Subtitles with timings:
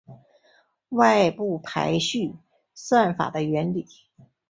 [0.89, 2.33] 外部排序
[2.73, 3.85] 算法的原理